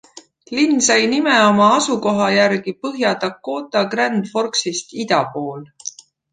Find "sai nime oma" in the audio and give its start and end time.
0.85-1.67